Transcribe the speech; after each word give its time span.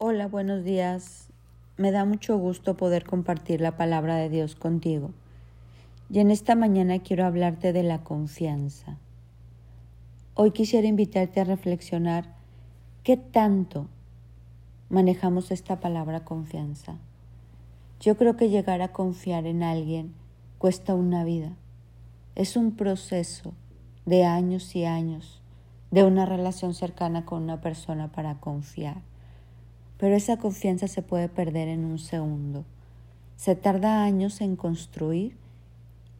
Hola, 0.00 0.28
buenos 0.28 0.62
días. 0.62 1.28
Me 1.76 1.90
da 1.90 2.04
mucho 2.04 2.38
gusto 2.38 2.76
poder 2.76 3.04
compartir 3.04 3.60
la 3.60 3.76
palabra 3.76 4.14
de 4.14 4.28
Dios 4.28 4.54
contigo. 4.54 5.10
Y 6.08 6.20
en 6.20 6.30
esta 6.30 6.54
mañana 6.54 7.00
quiero 7.00 7.26
hablarte 7.26 7.72
de 7.72 7.82
la 7.82 8.04
confianza. 8.04 8.96
Hoy 10.34 10.52
quisiera 10.52 10.86
invitarte 10.86 11.40
a 11.40 11.44
reflexionar 11.44 12.36
qué 13.02 13.16
tanto 13.16 13.88
manejamos 14.88 15.50
esta 15.50 15.80
palabra 15.80 16.24
confianza. 16.24 16.94
Yo 17.98 18.16
creo 18.16 18.36
que 18.36 18.50
llegar 18.50 18.82
a 18.82 18.92
confiar 18.92 19.46
en 19.46 19.64
alguien 19.64 20.14
cuesta 20.58 20.94
una 20.94 21.24
vida. 21.24 21.56
Es 22.36 22.56
un 22.56 22.76
proceso 22.76 23.52
de 24.06 24.24
años 24.24 24.76
y 24.76 24.84
años 24.84 25.42
de 25.90 26.04
una 26.04 26.24
relación 26.24 26.72
cercana 26.72 27.24
con 27.24 27.42
una 27.42 27.60
persona 27.60 28.12
para 28.12 28.36
confiar 28.36 29.07
pero 29.98 30.14
esa 30.14 30.38
confianza 30.38 30.88
se 30.88 31.02
puede 31.02 31.28
perder 31.28 31.68
en 31.68 31.84
un 31.84 31.98
segundo. 31.98 32.64
Se 33.36 33.54
tarda 33.54 34.04
años 34.04 34.40
en 34.40 34.56
construir 34.56 35.36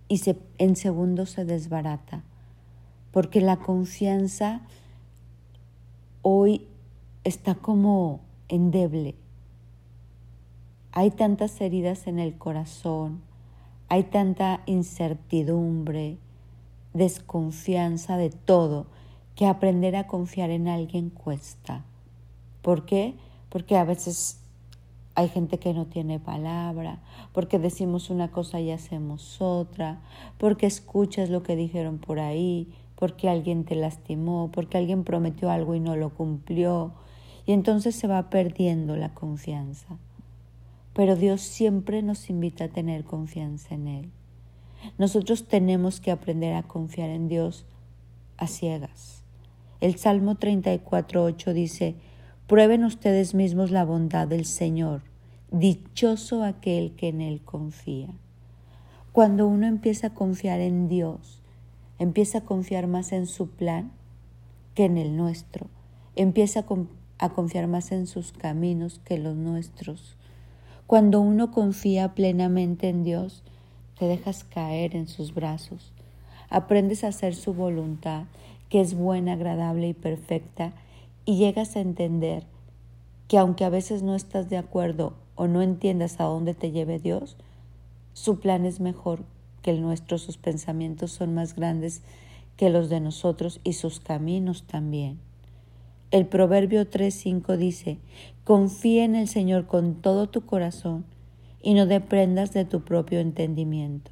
y 0.08 0.18
se, 0.18 0.36
en 0.58 0.76
segundos 0.76 1.30
se 1.30 1.44
desbarata, 1.44 2.22
porque 3.12 3.40
la 3.40 3.56
confianza 3.56 4.62
hoy 6.22 6.66
está 7.24 7.54
como 7.54 8.20
endeble. 8.48 9.14
Hay 10.92 11.10
tantas 11.10 11.60
heridas 11.60 12.06
en 12.06 12.18
el 12.18 12.36
corazón, 12.36 13.20
hay 13.88 14.04
tanta 14.04 14.62
incertidumbre, 14.66 16.18
desconfianza 16.94 18.16
de 18.16 18.30
todo, 18.30 18.86
que 19.36 19.46
aprender 19.46 19.94
a 19.94 20.08
confiar 20.08 20.50
en 20.50 20.66
alguien 20.66 21.10
cuesta. 21.10 21.84
¿Por 22.62 22.86
qué? 22.86 23.14
Porque 23.48 23.76
a 23.76 23.84
veces 23.84 24.40
hay 25.14 25.28
gente 25.28 25.58
que 25.58 25.74
no 25.74 25.86
tiene 25.86 26.20
palabra, 26.20 27.00
porque 27.32 27.58
decimos 27.58 28.08
una 28.08 28.30
cosa 28.30 28.60
y 28.60 28.70
hacemos 28.70 29.40
otra, 29.40 30.00
porque 30.38 30.66
escuchas 30.66 31.28
lo 31.28 31.42
que 31.42 31.56
dijeron 31.56 31.98
por 31.98 32.20
ahí, 32.20 32.68
porque 32.94 33.28
alguien 33.28 33.64
te 33.64 33.74
lastimó, 33.74 34.50
porque 34.52 34.78
alguien 34.78 35.04
prometió 35.04 35.50
algo 35.50 35.74
y 35.74 35.80
no 35.80 35.96
lo 35.96 36.10
cumplió, 36.10 36.92
y 37.46 37.52
entonces 37.52 37.96
se 37.96 38.06
va 38.06 38.30
perdiendo 38.30 38.96
la 38.96 39.14
confianza. 39.14 39.98
Pero 40.94 41.16
Dios 41.16 41.40
siempre 41.40 42.02
nos 42.02 42.30
invita 42.30 42.64
a 42.64 42.68
tener 42.68 43.04
confianza 43.04 43.74
en 43.74 43.88
Él. 43.88 44.10
Nosotros 44.98 45.48
tenemos 45.48 46.00
que 46.00 46.10
aprender 46.10 46.54
a 46.54 46.62
confiar 46.62 47.10
en 47.10 47.28
Dios 47.28 47.66
a 48.36 48.46
ciegas. 48.46 49.22
El 49.80 49.96
Salmo 49.96 50.36
34.8 50.36 51.52
dice, 51.52 51.96
Prueben 52.48 52.84
ustedes 52.84 53.34
mismos 53.34 53.70
la 53.70 53.84
bondad 53.84 54.26
del 54.26 54.46
Señor. 54.46 55.02
Dichoso 55.50 56.44
aquel 56.44 56.92
que 56.92 57.08
en 57.08 57.20
Él 57.20 57.42
confía. 57.42 58.08
Cuando 59.12 59.46
uno 59.46 59.66
empieza 59.66 60.06
a 60.06 60.14
confiar 60.14 60.60
en 60.60 60.88
Dios, 60.88 61.42
empieza 61.98 62.38
a 62.38 62.44
confiar 62.46 62.86
más 62.86 63.12
en 63.12 63.26
su 63.26 63.50
plan 63.50 63.92
que 64.74 64.86
en 64.86 64.96
el 64.96 65.14
nuestro. 65.14 65.66
Empieza 66.16 66.64
a 67.18 67.28
confiar 67.28 67.66
más 67.66 67.92
en 67.92 68.06
sus 68.06 68.32
caminos 68.32 68.98
que 69.04 69.18
los 69.18 69.36
nuestros. 69.36 70.16
Cuando 70.86 71.20
uno 71.20 71.50
confía 71.50 72.14
plenamente 72.14 72.88
en 72.88 73.04
Dios, 73.04 73.42
te 73.98 74.06
dejas 74.06 74.44
caer 74.44 74.96
en 74.96 75.06
sus 75.06 75.34
brazos. 75.34 75.92
Aprendes 76.48 77.04
a 77.04 77.08
hacer 77.08 77.34
su 77.34 77.52
voluntad, 77.52 78.24
que 78.70 78.80
es 78.80 78.94
buena, 78.94 79.34
agradable 79.34 79.88
y 79.88 79.92
perfecta, 79.92 80.72
y 81.28 81.36
llegas 81.36 81.76
a 81.76 81.80
entender 81.80 82.44
que 83.28 83.36
aunque 83.36 83.66
a 83.66 83.68
veces 83.68 84.02
no 84.02 84.14
estás 84.14 84.48
de 84.48 84.56
acuerdo 84.56 85.12
o 85.34 85.46
no 85.46 85.60
entiendas 85.60 86.18
a 86.20 86.24
dónde 86.24 86.54
te 86.54 86.70
lleve 86.70 86.98
Dios, 86.98 87.36
su 88.14 88.40
plan 88.40 88.64
es 88.64 88.80
mejor 88.80 89.24
que 89.60 89.72
el 89.72 89.82
nuestro, 89.82 90.16
sus 90.16 90.38
pensamientos 90.38 91.12
son 91.12 91.34
más 91.34 91.54
grandes 91.54 92.00
que 92.56 92.70
los 92.70 92.88
de 92.88 93.00
nosotros 93.00 93.60
y 93.62 93.74
sus 93.74 94.00
caminos 94.00 94.62
también. 94.62 95.18
El 96.12 96.24
Proverbio 96.24 96.88
3:5 96.88 97.58
dice, 97.58 97.98
confía 98.44 99.04
en 99.04 99.14
el 99.14 99.28
Señor 99.28 99.66
con 99.66 99.96
todo 99.96 100.30
tu 100.30 100.46
corazón 100.46 101.04
y 101.62 101.74
no 101.74 101.84
dependas 101.84 102.54
de 102.54 102.64
tu 102.64 102.80
propio 102.80 103.20
entendimiento. 103.20 104.10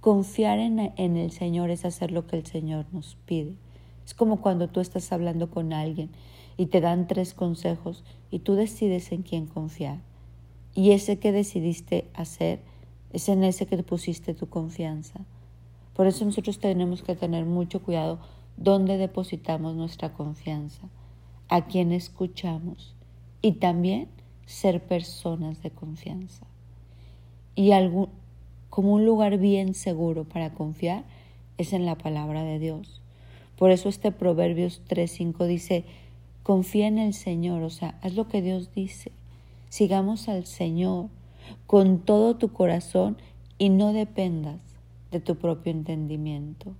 Confiar 0.00 0.58
en, 0.58 0.92
en 0.94 1.16
el 1.16 1.30
Señor 1.30 1.70
es 1.70 1.86
hacer 1.86 2.12
lo 2.12 2.26
que 2.26 2.36
el 2.36 2.44
Señor 2.44 2.84
nos 2.92 3.16
pide. 3.24 3.54
Es 4.08 4.14
como 4.14 4.40
cuando 4.40 4.68
tú 4.68 4.80
estás 4.80 5.12
hablando 5.12 5.50
con 5.50 5.74
alguien 5.74 6.08
y 6.56 6.64
te 6.68 6.80
dan 6.80 7.06
tres 7.06 7.34
consejos 7.34 8.04
y 8.30 8.38
tú 8.38 8.54
decides 8.54 9.12
en 9.12 9.20
quién 9.22 9.44
confiar. 9.44 10.00
Y 10.74 10.92
ese 10.92 11.18
que 11.18 11.30
decidiste 11.30 12.08
hacer 12.14 12.62
es 13.12 13.28
en 13.28 13.44
ese 13.44 13.66
que 13.66 13.76
te 13.76 13.82
pusiste 13.82 14.32
tu 14.32 14.48
confianza. 14.48 15.20
Por 15.92 16.06
eso 16.06 16.24
nosotros 16.24 16.58
tenemos 16.58 17.02
que 17.02 17.16
tener 17.16 17.44
mucho 17.44 17.82
cuidado 17.82 18.18
dónde 18.56 18.96
depositamos 18.96 19.74
nuestra 19.74 20.14
confianza, 20.14 20.88
a 21.50 21.66
quién 21.66 21.92
escuchamos 21.92 22.94
y 23.42 23.52
también 23.52 24.08
ser 24.46 24.82
personas 24.82 25.62
de 25.62 25.70
confianza. 25.70 26.46
Y 27.54 27.72
como 28.70 28.94
un 28.94 29.04
lugar 29.04 29.36
bien 29.36 29.74
seguro 29.74 30.24
para 30.24 30.54
confiar 30.54 31.04
es 31.58 31.74
en 31.74 31.84
la 31.84 31.98
palabra 31.98 32.42
de 32.42 32.58
Dios. 32.58 33.02
Por 33.58 33.72
eso 33.72 33.88
este 33.88 34.12
Proverbios 34.12 34.80
3.5 34.88 35.46
dice, 35.46 35.84
confía 36.44 36.86
en 36.86 36.98
el 36.98 37.12
Señor, 37.12 37.62
o 37.62 37.70
sea, 37.70 37.98
haz 38.02 38.14
lo 38.14 38.28
que 38.28 38.40
Dios 38.40 38.70
dice. 38.74 39.10
Sigamos 39.68 40.28
al 40.28 40.46
Señor 40.46 41.08
con 41.66 41.98
todo 41.98 42.36
tu 42.36 42.52
corazón 42.52 43.16
y 43.58 43.70
no 43.70 43.92
dependas 43.92 44.60
de 45.10 45.20
tu 45.20 45.36
propio 45.36 45.72
entendimiento. 45.72 46.72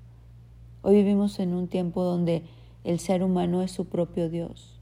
Hoy 0.83 0.97
vivimos 0.97 1.41
en 1.41 1.53
un 1.55 1.67
tiempo 1.67 2.05
donde 2.05 2.43
el 2.85 3.01
ser 3.01 3.25
humano 3.25 3.63
es 3.63 3.73
su 3.73 3.87
propio 3.87 4.31
Dios. 4.31 4.79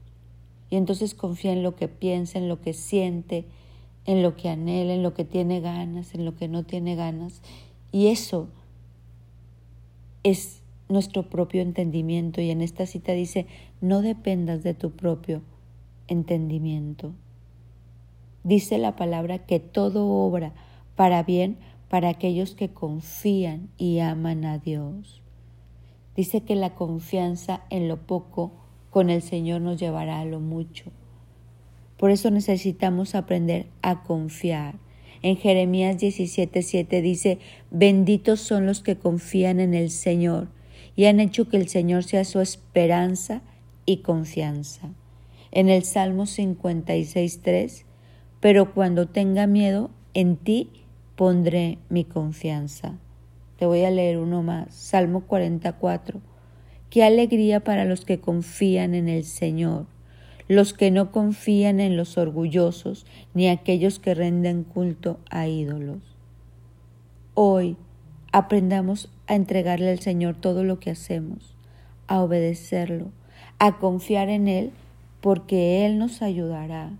Y 0.69 0.75
entonces 0.75 1.15
confía 1.15 1.53
en 1.53 1.63
lo 1.63 1.75
que 1.75 1.87
piensa, 1.87 2.37
en 2.37 2.47
lo 2.47 2.61
que 2.61 2.73
siente, 2.73 3.45
en 4.05 4.21
lo 4.21 4.35
que 4.35 4.49
anhela, 4.49 4.93
en 4.93 5.03
lo 5.03 5.13
que 5.13 5.25
tiene 5.25 5.61
ganas, 5.61 6.13
en 6.13 6.25
lo 6.25 6.35
que 6.35 6.47
no 6.47 6.63
tiene 6.63 6.95
ganas. 6.95 7.41
Y 7.91 8.07
eso 8.07 8.47
es 10.23 10.56
nuestro 10.89 11.29
propio 11.29 11.61
entendimiento 11.61 12.41
y 12.41 12.49
en 12.49 12.61
esta 12.61 12.85
cita 12.85 13.13
dice, 13.13 13.45
no 13.81 14.01
dependas 14.01 14.63
de 14.63 14.73
tu 14.73 14.91
propio 14.91 15.41
entendimiento. 16.07 17.13
Dice 18.43 18.77
la 18.77 18.95
palabra 18.95 19.39
que 19.39 19.59
todo 19.59 20.07
obra 20.07 20.53
para 20.95 21.23
bien 21.23 21.57
para 21.89 22.09
aquellos 22.09 22.55
que 22.55 22.69
confían 22.69 23.69
y 23.77 23.99
aman 23.99 24.45
a 24.45 24.57
Dios. 24.57 25.21
Dice 26.15 26.41
que 26.41 26.55
la 26.55 26.73
confianza 26.75 27.61
en 27.69 27.87
lo 27.87 27.97
poco 27.97 28.51
con 28.89 29.09
el 29.09 29.21
Señor 29.21 29.61
nos 29.61 29.79
llevará 29.79 30.19
a 30.19 30.25
lo 30.25 30.39
mucho. 30.39 30.85
Por 31.97 32.11
eso 32.11 32.31
necesitamos 32.31 33.15
aprender 33.15 33.67
a 33.81 34.03
confiar. 34.03 34.75
En 35.21 35.35
Jeremías 35.37 35.97
17:7 35.97 37.01
dice, 37.01 37.39
benditos 37.71 38.39
son 38.39 38.65
los 38.65 38.81
que 38.81 38.97
confían 38.97 39.59
en 39.59 39.73
el 39.73 39.89
Señor 39.89 40.47
y 40.97 41.05
han 41.05 41.21
hecho 41.21 41.47
que 41.47 41.55
el 41.55 41.69
Señor 41.69 42.03
sea 42.03 42.25
su 42.25 42.41
esperanza 42.41 43.41
y 43.85 43.97
confianza. 43.97 44.89
En 45.51 45.69
el 45.69 45.83
Salmo 45.83 46.23
56.3, 46.23 47.83
pero 48.41 48.73
cuando 48.73 49.07
tenga 49.07 49.47
miedo, 49.47 49.91
en 50.15 50.35
ti 50.35 50.71
pondré 51.15 51.77
mi 51.89 52.03
confianza. 52.03 52.97
Te 53.57 53.67
voy 53.67 53.83
a 53.83 53.91
leer 53.91 54.17
uno 54.17 54.41
más, 54.41 54.73
Salmo 54.73 55.21
44. 55.21 56.19
Qué 56.89 57.03
alegría 57.03 57.63
para 57.63 57.85
los 57.85 58.03
que 58.03 58.19
confían 58.19 58.95
en 58.95 59.07
el 59.07 59.23
Señor, 59.23 59.85
los 60.47 60.73
que 60.73 60.89
no 60.89 61.11
confían 61.11 61.79
en 61.79 61.95
los 61.95 62.17
orgullosos, 62.17 63.05
ni 63.35 63.47
aquellos 63.47 63.99
que 63.99 64.15
renden 64.15 64.63
culto 64.63 65.19
a 65.29 65.47
ídolos. 65.47 66.17
Hoy 67.35 67.77
aprendamos 68.31 69.11
a 69.27 69.35
entregarle 69.35 69.91
al 69.91 69.99
Señor 69.99 70.35
todo 70.35 70.63
lo 70.63 70.79
que 70.79 70.89
hacemos, 70.89 71.55
a 72.07 72.21
obedecerlo, 72.21 73.11
a 73.59 73.77
confiar 73.77 74.29
en 74.29 74.47
Él, 74.47 74.71
porque 75.21 75.85
Él 75.85 75.97
nos 75.97 76.21
ayudará. 76.21 76.91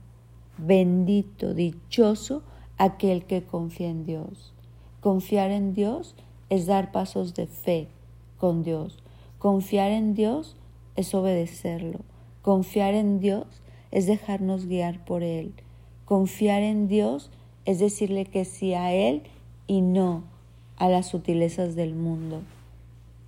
Bendito, 0.58 1.54
dichoso 1.54 2.44
aquel 2.78 3.26
que 3.26 3.44
confía 3.44 3.90
en 3.90 4.06
Dios. 4.06 4.54
Confiar 5.02 5.52
en 5.52 5.74
Dios 5.74 6.16
es 6.50 6.66
dar 6.66 6.92
pasos 6.92 7.34
de 7.34 7.48
fe 7.48 7.88
con 8.38 8.64
Dios. 8.64 8.98
Confiar 9.40 9.92
en 9.92 10.14
Dios 10.14 10.56
es 10.96 11.14
obedecerlo. 11.14 12.00
Confiar 12.42 12.94
en 12.94 13.20
Dios 13.20 13.46
es 13.92 14.08
dejarnos 14.08 14.66
guiar 14.66 15.06
por 15.06 15.24
Él. 15.24 15.54
Confiar 16.06 16.64
en 16.64 16.88
Dios 16.88 17.30
es 17.66 17.80
decirle 17.80 18.26
que 18.26 18.46
sí 18.46 18.74
a 18.74 18.94
Él 18.94 19.24
y 19.68 19.82
no 19.82 20.24
a 20.78 20.90
las 20.90 21.08
sutilezas 21.08 21.76
del 21.76 21.96
mundo. 21.96 22.42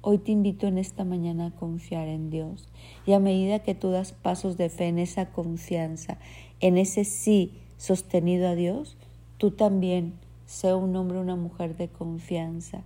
Hoy 0.02 0.20
te 0.20 0.32
invito 0.32 0.68
en 0.68 0.78
esta 0.78 1.04
mañana 1.04 1.48
a 1.48 1.52
confiar 1.52 2.08
en 2.08 2.30
Dios. 2.30 2.70
Y 3.06 3.14
a 3.14 3.20
medida 3.20 3.60
que 3.60 3.76
tú 3.76 3.90
das 3.90 4.14
pasos 4.14 4.56
de 4.56 4.70
fe 4.70 4.88
en 4.88 5.00
esa 5.00 5.32
confianza, 5.32 6.18
en 6.62 6.78
ese 6.78 7.04
sí 7.04 7.54
sostenido 7.78 8.48
a 8.48 8.56
Dios, 8.56 8.98
tú 9.38 9.52
también 9.52 10.14
sea 10.46 10.76
un 10.76 10.96
hombre 10.96 11.18
o 11.18 11.22
una 11.22 11.36
mujer 11.36 11.76
de 11.76 11.90
confianza. 11.90 12.84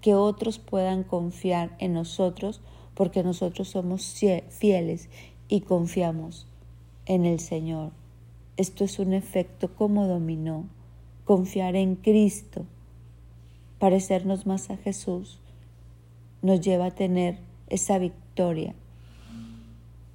Que 0.00 0.14
otros 0.14 0.58
puedan 0.58 1.04
confiar 1.04 1.76
en 1.78 1.92
nosotros 1.92 2.60
porque 2.94 3.22
nosotros 3.22 3.68
somos 3.68 4.20
fieles 4.48 5.08
y 5.48 5.60
confiamos 5.60 6.46
en 7.06 7.26
el 7.26 7.40
Señor. 7.40 7.92
Esto 8.56 8.84
es 8.84 8.98
un 8.98 9.12
efecto 9.12 9.72
como 9.74 10.06
dominó. 10.06 10.64
Confiar 11.24 11.76
en 11.76 11.94
Cristo, 11.94 12.64
parecernos 13.78 14.46
más 14.46 14.70
a 14.70 14.76
Jesús 14.76 15.40
nos 16.42 16.60
lleva 16.60 16.86
a 16.86 16.90
tener 16.94 17.38
esa 17.68 17.98
victoria, 17.98 18.74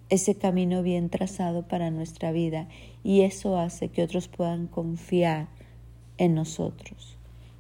ese 0.09 0.35
camino 0.35 0.83
bien 0.83 1.09
trazado 1.09 1.67
para 1.67 1.91
nuestra 1.91 2.31
vida 2.31 2.67
y 3.03 3.21
eso 3.21 3.57
hace 3.57 3.89
que 3.89 4.03
otros 4.03 4.27
puedan 4.27 4.67
confiar 4.67 5.47
en 6.17 6.35
nosotros. 6.35 7.17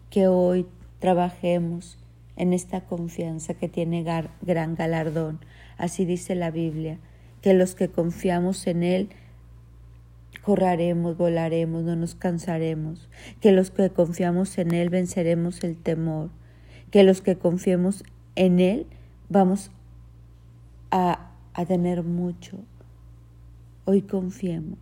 Que 0.09 0.27
hoy 0.27 0.65
trabajemos 0.99 1.97
en 2.35 2.53
esta 2.53 2.81
confianza 2.81 3.53
que 3.53 3.67
tiene 3.67 4.03
gran 4.03 4.75
galardón. 4.75 5.39
Así 5.77 6.05
dice 6.05 6.35
la 6.35 6.51
Biblia, 6.51 6.99
que 7.41 7.53
los 7.53 7.75
que 7.75 7.89
confiamos 7.89 8.67
en 8.67 8.83
Él 8.83 9.09
corraremos, 10.43 11.17
volaremos, 11.17 11.83
no 11.83 11.95
nos 11.95 12.15
cansaremos, 12.15 13.09
que 13.39 13.53
los 13.53 13.71
que 13.71 13.89
confiamos 13.89 14.57
en 14.57 14.73
Él 14.73 14.89
venceremos 14.89 15.63
el 15.63 15.77
temor, 15.77 16.29
que 16.91 17.03
los 17.03 17.21
que 17.21 17.37
confiemos 17.37 18.03
en 18.35 18.59
Él 18.59 18.85
vamos 19.29 19.71
a, 20.91 21.31
a 21.53 21.65
tener 21.65 22.03
mucho. 22.03 22.59
Hoy 23.85 24.01
confiemos. 24.01 24.79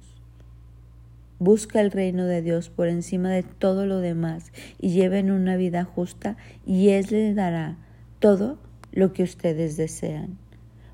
Busca 1.37 1.79
el 1.79 1.91
reino 1.91 2.25
de 2.25 2.41
Dios 2.41 2.69
por 2.69 2.87
encima 2.87 3.29
de 3.29 3.43
todo 3.43 3.85
lo 3.85 3.99
demás 3.99 4.51
y 4.79 4.89
lleven 4.89 5.31
una 5.31 5.55
vida 5.55 5.85
justa 5.85 6.37
y 6.65 6.89
Él 6.89 7.05
les 7.11 7.35
dará 7.35 7.77
todo 8.19 8.59
lo 8.91 9.13
que 9.13 9.23
ustedes 9.23 9.77
desean. 9.77 10.37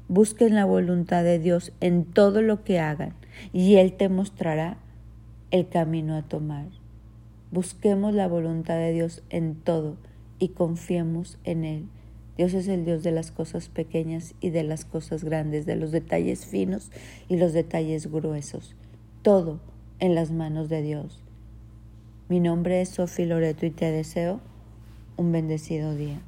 Busquen 0.10 0.56
la 0.56 0.64
voluntad 0.64 1.24
de 1.24 1.38
Dios 1.38 1.74
en 1.82 2.06
todo 2.06 2.42
lo 2.42 2.64
que 2.64 2.80
hagan 2.80 3.14
y 3.52 3.76
Él 3.76 3.94
te 3.94 4.08
mostrará 4.08 4.78
el 5.52 5.68
camino 5.68 6.16
a 6.16 6.22
tomar. 6.22 6.68
Busquemos 7.52 8.14
la 8.14 8.28
voluntad 8.28 8.78
de 8.78 8.94
Dios 8.94 9.22
en 9.30 9.56
todo 9.56 9.98
y 10.40 10.50
confiemos 10.50 11.38
en 11.44 11.66
Él. 11.66 11.86
Dios 12.38 12.54
es 12.54 12.68
el 12.68 12.86
Dios 12.86 13.04
de 13.04 13.12
las 13.12 13.32
cosas 13.32 13.68
pequeñas 13.68 14.36
y 14.40 14.52
de 14.52 14.64
las 14.64 14.86
cosas 14.86 15.24
grandes, 15.24 15.66
de 15.66 15.76
los 15.76 15.92
detalles 15.92 16.46
finos 16.46 16.92
y 17.28 17.38
los 17.38 17.52
detalles 17.52 18.12
gruesos. 18.12 18.76
Todo 19.24 19.60
en 20.00 20.16
las 20.16 20.32
manos 20.32 20.70
de 20.70 20.84
Dios. 20.84 21.24
Mi 22.30 22.40
nombre 22.40 22.82
es 22.82 22.90
Sofi 22.90 23.26
Loreto 23.26 23.66
y 23.66 23.72
te 23.72 23.92
deseo 23.92 24.40
un 25.18 25.32
bendecido 25.32 25.96
día. 25.96 26.22